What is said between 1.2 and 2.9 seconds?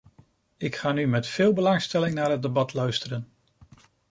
veel belangstelling naar het debat